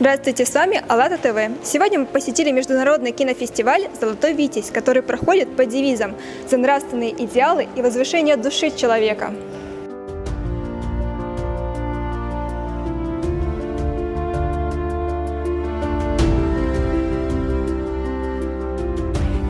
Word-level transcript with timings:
Здравствуйте, 0.00 0.44
с 0.44 0.52
вами 0.52 0.82
Алата 0.88 1.18
ТВ. 1.18 1.64
Сегодня 1.64 2.00
мы 2.00 2.06
посетили 2.06 2.50
международный 2.50 3.12
кинофестиваль 3.12 3.86
«Золотой 4.00 4.32
Витязь», 4.32 4.72
который 4.72 5.02
проходит 5.02 5.54
под 5.54 5.68
девизом 5.68 6.16
«За 6.50 6.56
нравственные 6.56 7.12
идеалы 7.12 7.68
и 7.76 7.80
возвышение 7.80 8.36
души 8.36 8.72
человека». 8.72 9.32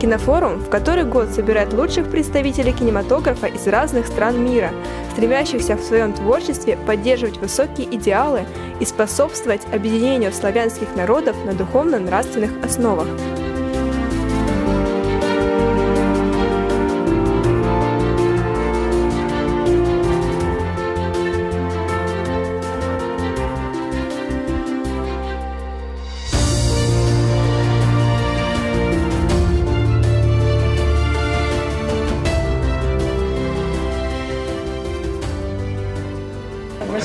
Кинофорум 0.05 0.59
в 0.59 0.69
который 0.69 1.03
год 1.03 1.29
собирает 1.29 1.73
лучших 1.73 2.11
представителей 2.11 2.73
кинематографа 2.73 3.47
из 3.47 3.65
разных 3.65 4.05
стран 4.05 4.39
мира, 4.39 4.69
стремящихся 5.13 5.75
в 5.75 5.81
своем 5.81 6.13
творчестве 6.13 6.77
поддерживать 6.85 7.37
высокие 7.37 7.87
идеалы 7.95 8.45
и 8.79 8.85
способствовать 8.85 9.65
объединению 9.73 10.31
славянских 10.31 10.95
народов 10.95 11.35
на 11.43 11.53
духовно-нравственных 11.53 12.51
основах. 12.63 13.07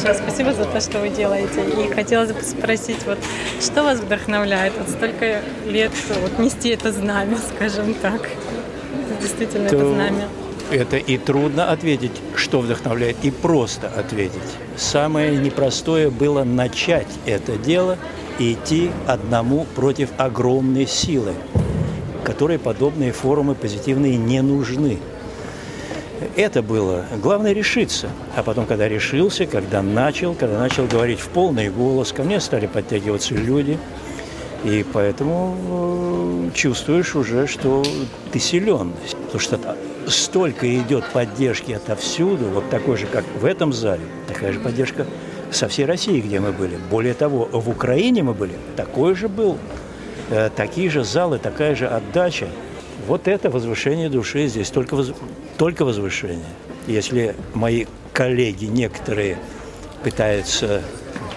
Большое 0.02 0.14
спасибо 0.14 0.54
за 0.54 0.64
то, 0.64 0.80
что 0.80 0.98
вы 0.98 1.10
делаете. 1.10 1.62
И 1.62 1.92
хотелось 1.92 2.32
бы 2.32 2.40
спросить, 2.40 3.04
вот, 3.04 3.18
что 3.60 3.82
вас 3.82 4.00
вдохновляет 4.00 4.72
вот 4.78 4.88
столько 4.88 5.42
лет 5.66 5.92
вот, 6.22 6.38
нести 6.38 6.70
это 6.70 6.90
знамя, 6.90 7.36
скажем 7.54 7.92
так? 7.92 8.30
Действительно, 9.20 9.68
То 9.68 9.76
это 9.76 9.94
знамя. 9.94 10.28
Это 10.70 10.96
и 10.96 11.18
трудно 11.18 11.70
ответить, 11.70 12.12
что 12.34 12.60
вдохновляет, 12.60 13.18
и 13.22 13.30
просто 13.30 13.88
ответить. 13.88 14.40
Самое 14.74 15.36
непростое 15.36 16.08
было 16.08 16.44
начать 16.44 17.08
это 17.26 17.58
дело 17.58 17.98
и 18.38 18.54
идти 18.54 18.90
одному 19.06 19.66
против 19.76 20.08
огромной 20.16 20.86
силы, 20.86 21.34
которой 22.24 22.58
подобные 22.58 23.12
форумы 23.12 23.54
позитивные 23.54 24.16
не 24.16 24.40
нужны. 24.40 24.98
Это 26.36 26.62
было. 26.62 27.04
Главное 27.22 27.52
решиться. 27.52 28.10
А 28.36 28.42
потом, 28.42 28.66
когда 28.66 28.88
решился, 28.88 29.46
когда 29.46 29.82
начал, 29.82 30.34
когда 30.34 30.58
начал 30.58 30.86
говорить 30.86 31.20
в 31.20 31.28
полный 31.28 31.70
голос, 31.70 32.12
ко 32.12 32.22
мне 32.22 32.40
стали 32.40 32.66
подтягиваться 32.66 33.34
люди. 33.34 33.78
И 34.64 34.84
поэтому 34.92 36.50
э, 36.50 36.54
чувствуешь 36.54 37.14
уже, 37.16 37.46
что 37.46 37.82
ты 38.30 38.38
силен. 38.38 38.92
Потому 39.24 39.40
что 39.40 39.58
столько 40.06 40.76
идет 40.78 41.04
поддержки 41.12 41.72
отовсюду, 41.72 42.46
вот 42.46 42.68
такой 42.68 42.98
же, 42.98 43.06
как 43.06 43.24
в 43.40 43.44
этом 43.44 43.72
зале, 43.72 44.02
такая 44.28 44.52
же 44.52 44.60
поддержка 44.60 45.06
со 45.50 45.68
всей 45.68 45.86
России, 45.86 46.20
где 46.20 46.40
мы 46.40 46.52
были. 46.52 46.78
Более 46.90 47.14
того, 47.14 47.48
в 47.50 47.70
Украине 47.70 48.22
мы 48.22 48.34
были, 48.34 48.54
такой 48.76 49.14
же 49.14 49.28
был, 49.28 49.56
э, 50.28 50.50
такие 50.54 50.90
же 50.90 51.04
залы, 51.04 51.38
такая 51.38 51.74
же 51.74 51.86
отдача. 51.86 52.48
Вот 53.06 53.28
это 53.28 53.50
возвышение 53.50 54.08
души 54.08 54.46
здесь, 54.48 54.70
только, 54.70 54.94
воз... 54.94 55.12
только 55.58 55.84
возвышение. 55.84 56.44
Если 56.86 57.34
мои 57.54 57.86
коллеги 58.12 58.66
некоторые 58.66 59.38
пытаются 60.02 60.82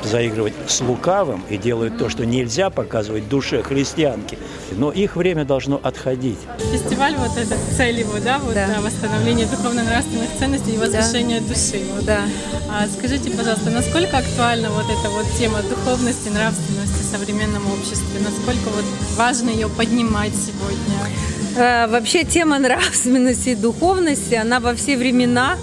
заигрывать 0.03 0.53
с 0.67 0.81
лукавым 0.81 1.43
и 1.49 1.57
делают 1.57 1.97
то, 1.97 2.09
что 2.09 2.25
нельзя 2.25 2.69
показывать 2.69 3.29
душе 3.29 3.63
христианки, 3.63 4.37
но 4.71 4.91
их 4.91 5.15
время 5.15 5.45
должно 5.45 5.79
отходить. 5.81 6.39
Фестиваль, 6.71 7.15
вот 7.15 7.37
это 7.37 7.55
цель 7.75 7.99
его, 7.99 8.19
да, 8.23 8.39
вот 8.39 8.53
Да. 8.53 8.67
да, 8.67 8.81
восстановление 8.81 9.45
духовно-нравственных 9.45 10.29
ценностей 10.37 10.73
и 10.73 10.77
возвышение 10.77 11.41
души. 11.41 11.83
Вот. 11.95 12.05
Да. 12.05 12.23
А 12.69 12.87
скажите, 12.87 13.29
пожалуйста, 13.31 13.69
насколько 13.69 14.17
актуальна 14.17 14.69
вот 14.71 14.85
эта 14.85 15.09
вот 15.09 15.25
тема 15.37 15.61
духовности, 15.63 16.29
нравственности 16.29 17.01
в 17.01 17.17
современном 17.17 17.65
обществе? 17.71 18.19
Насколько 18.19 18.69
вот 18.75 18.85
важно 19.15 19.49
ее 19.49 19.69
поднимать 19.69 20.33
сегодня? 20.33 21.32
Э, 21.55 21.87
Вообще 21.87 22.23
тема 22.23 22.57
нравственности 22.57 23.49
и 23.49 23.55
духовности, 23.55 24.33
она 24.33 24.59
во 24.59 24.73
все 24.73 24.97
времена 24.97 25.57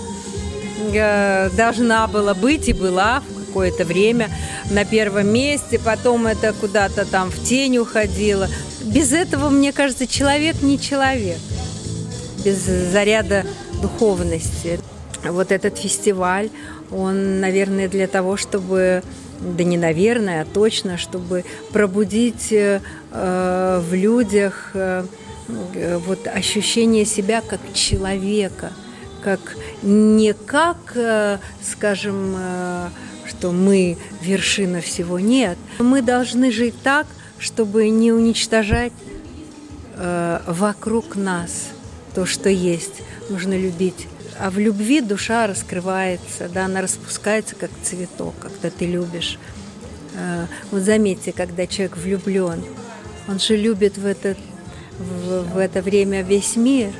э, 0.93 1.51
должна 1.57 2.07
была 2.07 2.35
быть 2.35 2.69
и 2.69 2.73
была 2.73 3.21
в 3.21 3.47
какое-то 3.47 3.85
время 3.85 4.29
на 4.71 4.85
первом 4.85 5.33
месте, 5.33 5.81
потом 5.81 6.27
это 6.27 6.53
куда-то 6.53 7.05
там 7.05 7.31
в 7.31 7.43
тень 7.43 7.79
уходило. 7.79 8.49
Без 8.85 9.13
этого, 9.13 9.51
мне 9.51 9.73
кажется, 9.73 10.07
человек 10.07 10.63
не 10.63 10.79
человек, 10.79 11.39
без 12.45 12.59
заряда 12.59 13.45
духовности. 13.83 14.79
Вот 15.25 15.51
этот 15.51 15.77
фестиваль, 15.77 16.51
он, 16.93 17.41
наверное, 17.41 17.89
для 17.89 18.07
того, 18.07 18.37
чтобы, 18.37 19.03
да 19.41 19.65
не 19.65 19.77
наверное, 19.77 20.43
а 20.43 20.45
точно, 20.45 20.99
чтобы 20.99 21.45
пробудить 21.73 22.53
э, 22.53 22.81
э, 23.11 23.83
в 23.91 23.95
людях 23.95 24.71
э, 24.75 25.05
вот 26.07 26.27
ощущение 26.27 27.05
себя 27.05 27.41
как 27.41 27.61
человека, 27.75 28.73
как 29.23 29.41
не 29.83 30.33
как, 30.33 30.93
э, 30.95 31.39
скажем, 31.63 32.35
э, 32.37 32.89
что 33.27 33.53
мы 33.53 33.97
вершина 34.23 34.81
всего, 34.81 35.19
нет. 35.19 35.59
Мы 35.79 36.03
должны 36.03 36.51
жить 36.51 36.75
так, 36.83 37.07
чтобы 37.39 37.89
не 37.89 38.13
уничтожать 38.13 38.93
э, 39.95 40.41
вокруг 40.47 41.17
нас 41.17 41.69
то, 42.15 42.27
что 42.27 42.49
есть. 42.49 43.03
Нужно 43.29 43.57
любить. 43.59 44.09
А 44.39 44.51
в 44.51 44.59
любви 44.59 45.01
душа 45.01 45.47
раскрывается, 45.47 46.49
да, 46.49 46.65
она 46.65 46.81
распускается 46.81 47.55
как 47.55 47.71
цветок, 47.83 48.35
когда 48.41 48.71
ты 48.71 48.87
любишь. 48.87 49.39
Э, 50.15 50.47
Вот 50.71 50.83
заметьте, 50.83 51.33
когда 51.33 51.67
человек 51.67 51.97
влюблен, 51.97 52.63
он 53.29 53.39
же 53.39 53.57
любит 53.57 53.97
в, 53.97 54.07
этот, 54.07 54.39
в, 55.01 55.55
в 55.55 55.59
это 55.59 55.83
время 55.83 56.23
весь 56.23 56.57
мир. 56.57 56.91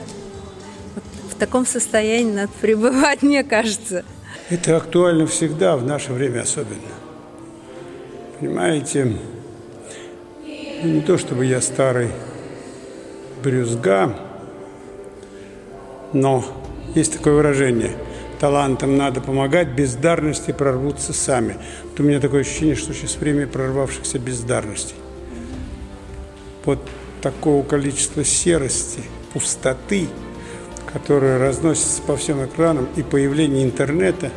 Вот 0.95 1.05
в 1.31 1.35
таком 1.37 1.67
состоянии 1.67 2.33
надо 2.33 2.53
пребывать, 2.61 3.23
мне 3.23 3.45
кажется. 3.45 4.05
Это 4.49 4.77
актуально 4.77 5.27
всегда, 5.27 5.77
в 5.77 5.85
наше 5.85 6.13
время 6.13 6.41
особенно. 6.41 6.81
Понимаете, 8.41 9.17
ну, 10.83 10.91
не 10.91 11.01
то 11.03 11.19
чтобы 11.19 11.45
я 11.45 11.61
старый 11.61 12.09
брюзга, 13.45 14.17
но 16.13 16.45
есть 16.95 17.13
такое 17.13 17.35
выражение 17.35 17.93
талантам 18.41 18.97
надо 18.97 19.21
помогать, 19.21 19.69
бездарности 19.69 20.51
прорвутся 20.51 21.13
сами. 21.13 21.59
Вот 21.85 22.01
у 22.01 22.03
меня 22.03 22.21
такое 22.21 22.41
ощущение, 22.41 22.75
что 22.75 22.95
сейчас 22.95 23.17
время 23.17 23.47
прорвавшихся 23.47 24.19
бездарностей. 24.19 24.97
Вот 26.65 26.81
такого 27.21 27.63
количества 27.65 28.25
серости, 28.25 29.03
пустоты, 29.33 30.09
которая 30.93 31.39
разносится 31.39 32.03
по 32.03 32.17
всем 32.17 32.45
экранам, 32.45 32.89
и 32.97 33.03
появление 33.03 33.65
интернета, 33.65 34.31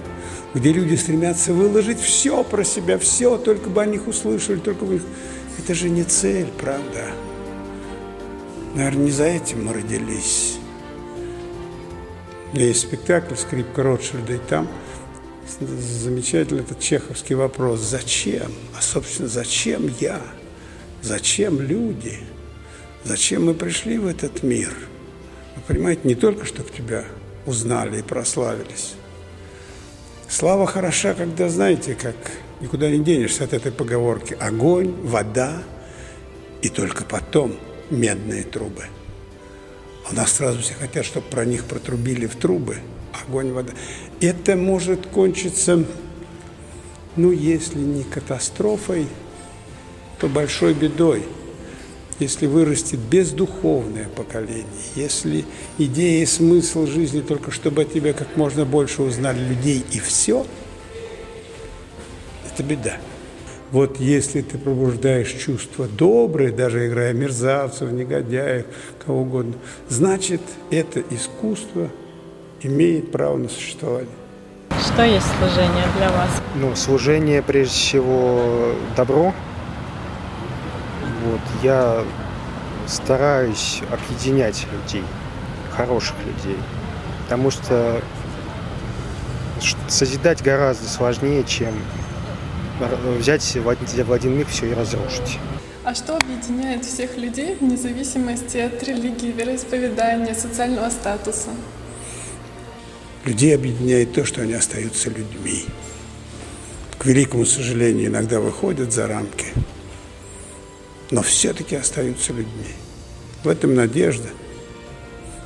где 0.54 0.72
люди 0.72 0.96
стремятся 0.96 1.54
выложить 1.54 2.00
все 2.00 2.44
про 2.44 2.64
себя, 2.64 3.00
все, 3.00 3.38
только 3.38 3.70
бы 3.70 3.82
о 3.82 3.86
них 3.86 4.08
услышали, 4.08 4.60
только 4.60 4.86
бы... 4.86 5.02
Это 5.58 5.74
же 5.76 5.90
не 5.90 6.04
цель, 6.04 6.48
правда? 6.60 7.12
Наверное, 8.76 9.06
не 9.06 9.12
за 9.12 9.26
этим 9.26 9.66
мы 9.66 9.74
родились. 9.74 10.58
У 12.54 12.58
есть 12.58 12.82
спектакль 12.82 13.36
«Скрипка 13.36 13.84
Ротшильда», 13.84 14.34
и 14.34 14.38
там 14.38 14.68
замечательный 15.60 16.62
этот 16.62 16.80
чеховский 16.80 17.36
вопрос 17.36 17.80
«Зачем?» 17.80 18.52
А, 18.78 18.82
собственно, 18.82 19.28
зачем 19.28 19.92
я? 20.00 20.22
Зачем 21.02 21.60
люди? 21.60 22.20
Зачем 23.04 23.46
мы 23.46 23.54
пришли 23.54 23.98
в 23.98 24.08
этот 24.08 24.44
мир? 24.44 24.74
Вы 25.56 25.62
понимаете, 25.68 26.02
не 26.06 26.16
только, 26.16 26.46
чтобы 26.46 26.70
тебя 26.70 27.04
узнали 27.46 28.00
и 28.00 28.02
прославились. 28.02 28.94
Слава 30.30 30.66
хороша, 30.66 31.14
когда, 31.14 31.50
знаете, 31.50 31.96
как 31.96 32.16
никуда 32.62 32.90
не 32.90 33.00
денешься 33.00 33.44
от 33.44 33.54
этой 33.54 33.72
поговорки. 33.72 34.38
Огонь, 34.40 34.94
вода 35.04 35.62
и 36.62 36.70
только 36.70 37.04
потом 37.04 37.56
медные 37.90 38.44
трубы. 38.44 38.86
У 40.10 40.16
нас 40.16 40.34
сразу 40.34 40.62
все 40.62 40.74
хотят, 40.74 41.06
чтобы 41.06 41.28
про 41.28 41.44
них 41.44 41.66
протрубили 41.66 42.26
в 42.26 42.36
трубы. 42.36 42.78
Огонь, 43.26 43.52
вода. 43.52 43.74
Это 44.22 44.56
может 44.56 45.08
кончиться, 45.08 45.86
ну, 47.18 47.32
если 47.32 47.80
не 47.80 48.04
катастрофой, 48.04 49.08
то 50.20 50.30
большой 50.30 50.74
бедой. 50.74 51.24
Если 52.20 52.46
вырастет 52.46 53.00
бездуховное 53.00 54.08
поколение, 54.16 54.66
если 54.96 55.46
идея 55.78 56.24
и 56.24 56.26
смысл 56.26 56.86
жизни 56.86 57.22
только 57.22 57.52
чтобы 57.52 57.82
о 57.82 57.86
тебе 57.86 58.14
как 58.14 58.38
можно 58.38 58.66
больше 58.66 59.02
узнали 59.02 59.40
людей 59.40 59.84
и 59.92 60.00
все, 60.00 60.46
это 62.52 62.64
беда. 62.64 62.98
Вот 63.72 64.00
если 64.00 64.42
ты 64.42 64.60
пробуждаешь 64.60 65.32
чувства 65.32 65.88
добрые, 65.88 66.52
даже 66.52 66.88
играя 66.88 67.14
мерзавцев, 67.14 67.92
негодяев, 67.92 68.68
кого 69.04 69.22
угодно, 69.22 69.56
значит, 69.90 70.42
это 70.70 71.02
искусство 71.10 71.90
имеет 72.62 73.12
право 73.12 73.38
на 73.38 73.50
существование. 73.50 74.12
Что 74.80 75.04
есть 75.04 75.26
служение 75.40 75.86
для 75.98 76.12
вас? 76.12 76.30
Ну, 76.56 76.76
служение, 76.76 77.42
прежде 77.42 77.74
всего, 77.74 78.76
добро. 78.96 79.34
Вот, 81.24 81.42
я 81.64 82.04
стараюсь 82.88 83.82
объединять 83.92 84.68
людей, 84.72 85.04
хороших 85.72 86.16
людей. 86.26 86.58
Потому 87.24 87.50
что 87.50 88.02
созидать 89.88 90.42
гораздо 90.42 90.88
сложнее, 90.90 91.46
чем 91.46 91.74
взять 93.18 93.56
в 93.56 94.12
один 94.12 94.38
миг 94.38 94.50
все 94.50 94.72
и 94.72 94.74
разрушить. 94.74 95.40
А 95.86 95.96
что 95.96 96.18
объединяет 96.18 96.84
всех 96.86 97.18
людей 97.18 97.56
вне 97.60 97.78
зависимости 97.78 98.58
от 98.58 98.84
религии, 98.84 99.32
вероисповедания, 99.32 100.34
социального 100.34 100.90
статуса? 100.90 101.50
Людей 103.24 103.56
объединяет 103.56 104.14
то, 104.14 104.26
что 104.26 104.42
они 104.42 104.54
остаются 104.54 105.10
людьми. 105.10 105.66
К 106.98 107.06
великому 107.06 107.46
сожалению, 107.46 108.08
иногда 108.08 108.40
выходят 108.40 108.92
за 108.92 109.08
рамки, 109.08 109.46
но 111.12 111.22
все-таки 111.22 111.76
остаются 111.76 112.34
людьми. 112.34 112.74
В 113.44 113.48
этом 113.48 113.76
надежда, 113.76 114.30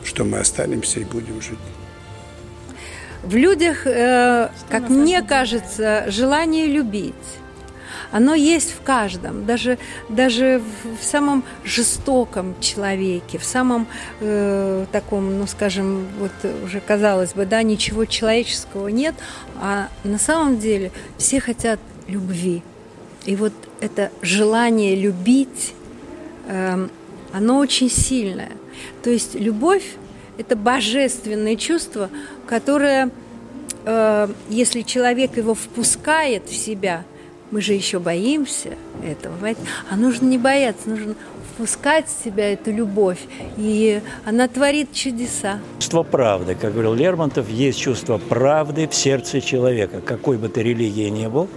что 0.04 0.24
мы 0.24 0.40
останемся 0.40 1.00
и 1.00 1.04
будем 1.04 1.42
жить. 1.42 1.58
В 3.24 3.36
людях, 3.36 3.86
э, 3.86 4.50
как 4.70 4.90
мне 4.90 5.22
кажется, 5.22 6.06
желание 6.08 6.68
любить. 6.68 7.14
Оно 8.12 8.36
есть 8.36 8.74
в 8.74 8.82
каждом, 8.84 9.46
даже, 9.46 9.78
даже 10.08 10.62
в, 10.84 11.02
в 11.02 11.04
самом 11.04 11.44
жестоком 11.66 12.56
человеке, 12.62 13.38
в 13.38 13.44
самом 13.44 13.88
э, 14.22 14.86
таком, 14.92 15.38
ну 15.38 15.48
скажем, 15.48 16.08
вот 16.20 16.32
уже 16.64 16.80
казалось 16.80 17.34
бы, 17.34 17.46
да, 17.46 17.64
ничего 17.64 18.06
человеческого 18.06 18.88
нет, 18.88 19.16
а 19.60 19.90
на 20.06 20.20
самом 20.20 20.58
деле 20.58 20.92
все 21.18 21.42
хотят 21.42 21.80
любви. 22.08 22.64
И 23.28 23.36
вот 23.36 23.54
это 23.82 24.12
желание 24.24 24.96
любить, 24.96 25.74
э, 26.48 26.88
оно 27.32 27.60
очень 27.60 27.92
сильное. 27.92 28.54
То 29.04 29.12
есть 29.12 29.36
любовь 29.36 29.84
это 30.38 30.56
божественное 30.56 31.56
чувство, 31.56 32.10
которое, 32.46 33.10
э, 33.86 34.28
если 34.50 34.82
человек 34.82 35.38
его 35.38 35.54
впускает 35.54 36.48
в 36.48 36.56
себя, 36.56 37.04
мы 37.52 37.62
же 37.62 37.74
еще 37.74 38.00
боимся 38.00 38.72
этого, 39.04 39.34
понимаете? 39.36 39.62
а 39.90 39.96
нужно 39.96 40.26
не 40.26 40.38
бояться, 40.38 40.90
нужно 40.90 41.16
впускать 41.54 42.08
в 42.08 42.24
себя 42.24 42.54
эту 42.54 42.72
любовь, 42.72 43.20
и 43.58 44.02
она 44.26 44.48
творит 44.48 44.94
чудеса. 44.94 45.60
Чувство 45.80 46.04
правды, 46.04 46.56
как 46.56 46.74
говорил 46.74 46.94
Лермонтов, 46.94 47.50
есть 47.50 47.80
чувство 47.80 48.18
правды 48.18 48.88
в 48.88 48.94
сердце 48.94 49.42
человека, 49.42 50.02
какой 50.02 50.38
бы 50.38 50.50
ты 50.50 50.62
религии 50.62 51.10
ни 51.10 51.28
был, 51.28 51.48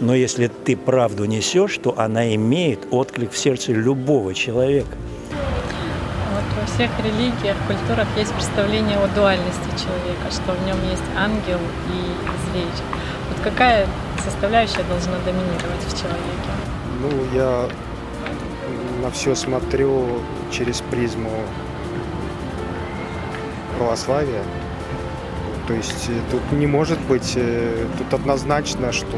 но 0.00 0.14
если 0.14 0.48
ты 0.48 0.76
правду 0.76 1.24
несешь, 1.24 1.78
то 1.78 1.98
она 1.98 2.34
имеет 2.34 2.86
отклик 2.90 3.32
в 3.32 3.38
сердце 3.38 3.72
любого 3.72 4.34
человека 4.34 4.96
всех 6.78 6.90
религиях, 7.00 7.56
культурах 7.66 8.06
есть 8.16 8.32
представление 8.32 8.98
о 8.98 9.08
дуальности 9.08 9.68
человека, 9.70 10.30
что 10.30 10.52
в 10.52 10.64
нем 10.64 10.76
есть 10.88 11.02
ангел 11.16 11.58
и 11.58 12.50
зверь. 12.50 12.68
Вот 13.30 13.40
какая 13.42 13.84
составляющая 14.24 14.84
должна 14.84 15.18
доминировать 15.24 15.82
в 15.84 16.00
человеке? 16.00 16.50
Ну, 17.02 17.10
я 17.34 17.68
на 19.02 19.10
все 19.10 19.34
смотрю 19.34 20.20
через 20.52 20.80
призму 20.82 21.32
православия. 23.76 24.44
То 25.66 25.74
есть 25.74 26.08
э, 26.08 26.12
тут 26.30 26.40
не 26.52 26.68
может 26.68 27.00
быть, 27.08 27.32
э, 27.34 27.86
тут 27.98 28.14
однозначно, 28.14 28.92
что 28.92 29.16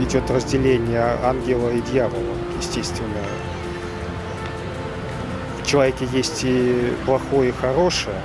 идет 0.00 0.30
разделение 0.30 1.16
ангела 1.22 1.70
и 1.70 1.80
дьявола, 1.80 2.34
естественно 2.58 3.20
в 5.64 5.66
человеке 5.66 6.06
есть 6.12 6.44
и 6.44 6.92
плохое, 7.06 7.48
и 7.48 7.52
хорошее, 7.52 8.20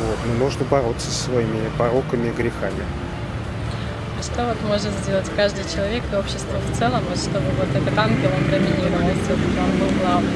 вот, 0.00 0.16
но 0.26 0.44
нужно 0.44 0.64
бороться 0.64 1.10
со 1.10 1.24
своими 1.24 1.68
пороками 1.76 2.28
и 2.28 2.30
грехами. 2.30 2.82
А 4.18 4.22
что 4.22 4.46
вот 4.46 4.56
может 4.66 4.90
сделать 5.02 5.30
каждый 5.36 5.64
человек 5.64 6.02
и 6.10 6.16
общество 6.16 6.56
в 6.58 6.78
целом, 6.78 7.02
вот, 7.08 7.18
чтобы 7.18 7.44
вот 7.58 7.68
этот 7.74 7.98
ангел, 7.98 8.30
он 8.34 8.50
доминировал, 8.50 9.10
все-таки 9.22 9.58
он 9.58 9.78
был 9.78 10.00
главным, 10.00 10.32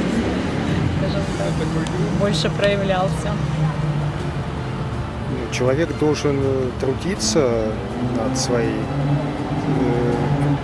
скажем 0.99 1.23
так, 1.39 2.21
больше 2.21 2.51
проявлялся? 2.51 3.33
Ну, 5.31 5.55
человек 5.55 5.89
должен 5.99 6.39
э, 6.39 6.71
трудиться 6.81 7.73
над 8.19 8.39
своей, 8.39 8.69
э, 8.69 9.50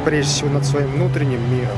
прежде 0.06 0.32
всего 0.32 0.50
над 0.50 0.64
своим 0.64 0.92
внутренним 0.92 1.40
миром, 1.52 1.76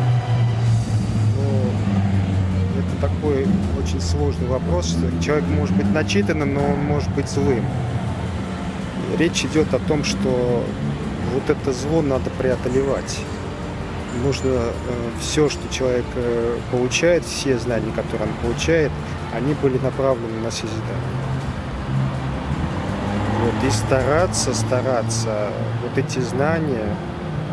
такой 3.00 3.46
очень 3.82 4.02
сложный 4.02 4.46
вопрос. 4.48 4.96
Человек 5.24 5.46
может 5.48 5.74
быть 5.74 5.90
начитанным, 5.92 6.52
но 6.52 6.60
он 6.60 6.78
может 6.84 7.10
быть 7.12 7.26
злым. 7.28 7.64
Речь 9.16 9.44
идет 9.44 9.72
о 9.72 9.78
том, 9.78 10.04
что 10.04 10.62
вот 11.32 11.48
это 11.48 11.72
зло 11.72 12.02
надо 12.02 12.28
преодолевать. 12.30 13.18
Нужно 14.22 14.50
э, 14.50 14.72
все, 15.20 15.48
что 15.48 15.62
человек 15.72 16.04
э, 16.16 16.58
получает, 16.70 17.24
все 17.24 17.56
знания, 17.56 17.92
которые 17.94 18.28
он 18.28 18.34
получает, 18.42 18.90
они 19.32 19.54
были 19.54 19.78
направлены 19.78 20.40
на 20.42 20.50
созидание. 20.50 20.82
Вот, 23.40 23.68
и 23.68 23.70
стараться, 23.70 24.52
стараться 24.54 25.50
вот 25.82 25.96
эти 25.96 26.18
знания 26.18 26.94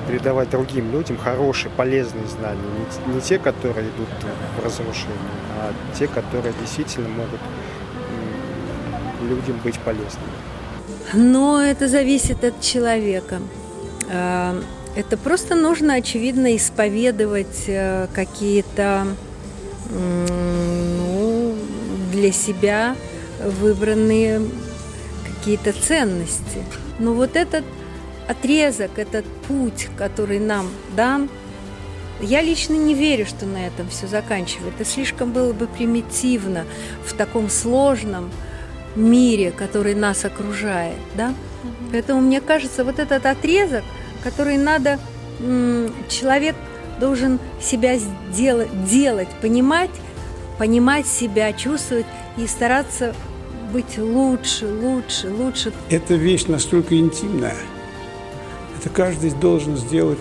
передавать 0.07 0.49
другим 0.49 0.91
людям 0.91 1.17
хорошие, 1.17 1.71
полезные 1.75 2.25
знания. 2.27 2.61
Не, 3.07 3.15
не 3.15 3.21
те, 3.21 3.39
которые 3.39 3.87
идут 3.89 4.09
в 4.57 4.65
разрушение, 4.65 5.17
а 5.57 5.73
те, 5.97 6.07
которые 6.07 6.53
действительно 6.61 7.09
могут 7.09 7.39
людям 9.21 9.59
быть 9.63 9.79
полезными. 9.79 10.27
Но 11.13 11.61
это 11.61 11.87
зависит 11.87 12.43
от 12.43 12.61
человека. 12.61 13.39
А, 14.11 14.61
это 14.95 15.17
просто 15.17 15.55
нужно, 15.55 15.95
очевидно, 15.95 16.55
исповедовать 16.55 17.65
э, 17.67 18.07
какие-то 18.13 19.05
ну, 19.89 21.53
для 22.11 22.31
себя 22.31 22.95
выбранные 23.43 24.41
какие-то 25.25 25.73
ценности. 25.73 26.63
Но 26.97 27.13
вот 27.13 27.35
этот 27.35 27.65
отрезок, 28.27 28.97
этот 28.97 29.25
путь, 29.47 29.87
который 29.97 30.39
нам 30.39 30.69
дан, 30.95 31.29
я 32.21 32.41
лично 32.41 32.73
не 32.73 32.93
верю, 32.93 33.25
что 33.25 33.45
на 33.45 33.67
этом 33.67 33.89
все 33.89 34.07
заканчивается. 34.07 34.75
Это 34.75 34.85
слишком 34.85 35.31
было 35.31 35.53
бы 35.53 35.67
примитивно 35.67 36.65
в 37.05 37.13
таком 37.13 37.49
сложном 37.49 38.31
мире, 38.95 39.51
который 39.51 39.95
нас 39.95 40.23
окружает, 40.23 40.97
да? 41.15 41.33
Поэтому 41.91 42.21
мне 42.21 42.39
кажется, 42.41 42.83
вот 42.83 42.99
этот 42.99 43.25
отрезок, 43.25 43.83
который 44.23 44.57
надо, 44.57 44.97
человек 46.07 46.55
должен 46.99 47.39
себя 47.61 47.97
сделать, 47.97 48.69
делать, 48.85 49.27
понимать, 49.41 49.91
понимать 50.57 51.05
себя, 51.05 51.51
чувствовать 51.51 52.05
и 52.37 52.47
стараться 52.47 53.13
быть 53.73 53.97
лучше, 53.97 54.67
лучше, 54.67 55.29
лучше. 55.29 55.73
Эта 55.89 56.13
вещь 56.15 56.45
настолько 56.45 56.97
интимная– 56.97 57.57
это 58.85 58.93
каждый 58.93 59.31
должен 59.31 59.77
сделать 59.77 60.19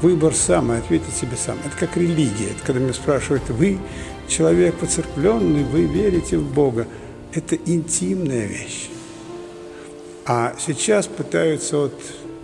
выбор 0.00 0.34
сам 0.34 0.72
и 0.72 0.78
ответить 0.78 1.14
себе 1.14 1.36
сам. 1.36 1.56
Это 1.64 1.76
как 1.76 1.96
религия. 1.96 2.50
Это 2.50 2.66
когда 2.66 2.80
меня 2.80 2.92
спрашивают, 2.92 3.48
вы 3.48 3.78
человек 4.26 4.74
поцерпленный, 4.74 5.62
вы 5.62 5.84
верите 5.84 6.36
в 6.36 6.52
Бога. 6.52 6.88
Это 7.32 7.54
интимная 7.54 8.46
вещь. 8.46 8.90
А 10.26 10.54
сейчас 10.58 11.06
пытаются 11.06 11.76
вот 11.76 11.94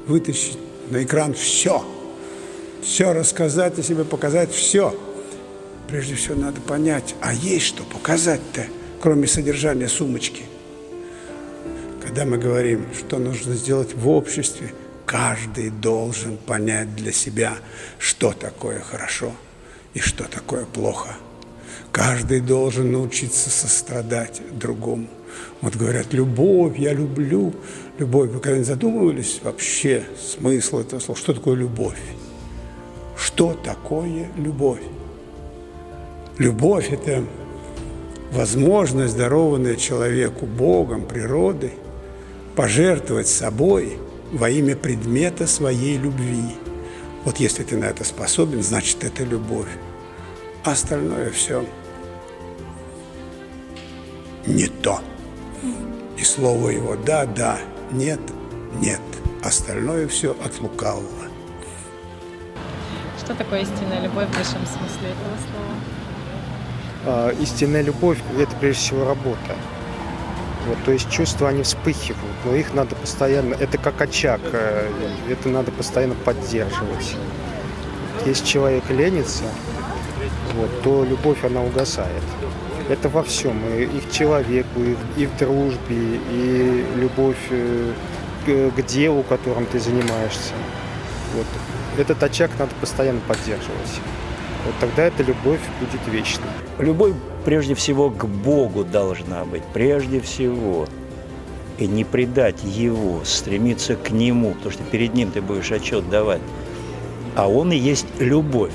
вытащить 0.06 0.58
на 0.90 1.02
экран 1.02 1.34
все. 1.34 1.84
Все 2.80 3.12
рассказать 3.12 3.80
о 3.80 3.82
себе, 3.82 4.04
показать 4.04 4.52
все. 4.52 4.94
Прежде 5.88 6.14
всего 6.14 6.36
надо 6.36 6.60
понять, 6.60 7.16
а 7.20 7.34
есть 7.34 7.66
что 7.66 7.82
показать-то, 7.82 8.66
кроме 9.00 9.26
содержания 9.26 9.88
сумочки– 9.88 10.44
когда 12.08 12.24
мы 12.24 12.38
говорим, 12.38 12.86
что 12.98 13.18
нужно 13.18 13.52
сделать 13.52 13.94
в 13.94 14.08
обществе, 14.08 14.72
каждый 15.04 15.68
должен 15.68 16.38
понять 16.38 16.96
для 16.96 17.12
себя, 17.12 17.52
что 17.98 18.32
такое 18.32 18.80
хорошо 18.80 19.30
и 19.92 19.98
что 19.98 20.24
такое 20.24 20.64
плохо. 20.64 21.10
Каждый 21.92 22.40
должен 22.40 22.92
научиться 22.92 23.50
сострадать 23.50 24.40
другому. 24.58 25.06
Вот 25.60 25.76
говорят, 25.76 26.14
любовь, 26.14 26.78
я 26.78 26.94
люблю. 26.94 27.52
Любовь. 27.98 28.30
Вы 28.30 28.40
когда-нибудь 28.40 28.66
задумывались 28.68 29.40
вообще 29.42 30.02
смысл 30.18 30.78
этого 30.78 31.00
слова? 31.00 31.20
Что 31.20 31.34
такое 31.34 31.56
любовь? 31.56 32.00
Что 33.18 33.52
такое 33.52 34.30
любовь? 34.38 34.80
Любовь– 36.38 36.88
это 36.90 37.22
возможность, 38.32 39.14
дарованная 39.14 39.76
человеку 39.76 40.46
Богом, 40.46 41.04
природой, 41.04 41.74
пожертвовать 42.58 43.28
собой 43.28 43.98
во 44.32 44.50
имя 44.50 44.74
предмета 44.74 45.46
своей 45.46 45.96
любви. 45.96 46.56
Вот 47.24 47.36
если 47.36 47.62
ты 47.62 47.76
на 47.76 47.84
это 47.84 48.02
способен, 48.02 48.64
значит, 48.64 49.04
это 49.04 49.22
любовь. 49.22 49.68
А 50.64 50.72
остальное 50.72 51.30
все 51.30 51.64
не 54.44 54.66
то. 54.66 54.98
И 56.16 56.24
слово 56.24 56.70
его 56.70 56.96
«да, 56.96 57.26
да», 57.26 57.60
«нет, 57.92 58.18
нет». 58.80 59.00
Остальное 59.44 60.08
все 60.08 60.32
от 60.44 60.58
лукавого. 60.60 61.28
Что 63.20 63.36
такое 63.36 63.60
истинная 63.60 64.02
любовь 64.02 64.26
в 64.30 64.36
высшем 64.36 64.66
смысле 64.66 65.10
этого 65.10 65.36
слова? 65.46 65.74
А, 67.06 67.30
истинная 67.40 67.82
любовь– 67.82 68.18
это 68.36 68.50
прежде 68.56 68.80
всего 68.80 69.04
работа. 69.04 69.54
Вот, 70.68 70.76
то 70.84 70.92
есть 70.92 71.10
чувства, 71.10 71.48
они 71.48 71.62
вспыхивают, 71.62 72.36
но 72.44 72.54
их 72.54 72.74
надо 72.74 72.94
постоянно, 72.94 73.54
это 73.54 73.78
как 73.78 74.02
очаг, 74.02 74.40
э, 74.52 74.90
это 75.30 75.48
надо 75.48 75.72
постоянно 75.72 76.14
поддерживать. 76.14 77.16
Если 78.26 78.44
человек 78.44 78.84
ленится, 78.90 79.44
вот, 80.54 80.82
то 80.82 81.04
любовь, 81.04 81.42
она 81.42 81.62
угасает. 81.62 82.22
Это 82.90 83.08
во 83.08 83.22
всем, 83.22 83.58
и, 83.74 83.84
и 83.84 84.00
к 84.00 84.10
человеку, 84.10 84.80
и, 84.80 85.22
и 85.22 85.26
в 85.26 85.38
дружбе, 85.38 86.20
и 86.30 86.84
любовь 86.96 87.38
э, 87.48 87.92
к, 88.44 88.70
к 88.76 88.86
делу, 88.86 89.22
которым 89.22 89.64
ты 89.64 89.80
занимаешься. 89.80 90.52
Вот. 91.34 91.46
Этот 91.96 92.22
очаг 92.22 92.50
надо 92.58 92.72
постоянно 92.78 93.20
поддерживать. 93.26 94.00
Вот 94.64 94.74
тогда 94.80 95.04
эта 95.04 95.22
любовь 95.22 95.60
будет 95.80 96.06
вечной. 96.12 96.48
Любовь 96.78 97.14
прежде 97.44 97.74
всего 97.74 98.10
к 98.10 98.26
Богу 98.26 98.84
должна 98.84 99.44
быть, 99.44 99.62
прежде 99.72 100.20
всего. 100.20 100.86
И 101.78 101.86
не 101.86 102.04
предать 102.04 102.62
Его, 102.64 103.24
стремиться 103.24 103.94
к 103.94 104.10
Нему, 104.10 104.54
потому 104.54 104.72
что 104.72 104.82
перед 104.84 105.14
Ним 105.14 105.30
ты 105.30 105.40
будешь 105.40 105.70
отчет 105.70 106.08
давать. 106.10 106.40
А 107.36 107.48
Он 107.48 107.72
и 107.72 107.76
есть 107.76 108.06
любовь. 108.18 108.72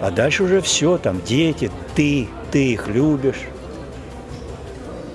А 0.00 0.10
дальше 0.10 0.44
уже 0.44 0.60
все, 0.60 0.98
там 0.98 1.20
дети, 1.22 1.70
ты, 1.94 2.28
ты 2.50 2.72
их 2.72 2.88
любишь. 2.88 3.48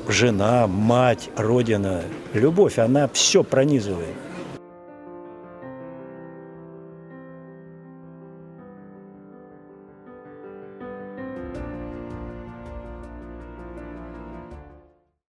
Жена, 0.07 0.67
мать, 0.67 1.29
родина. 1.35 2.03
Любовь, 2.33 2.79
она 2.79 3.09
все 3.11 3.43
пронизывает. 3.43 4.15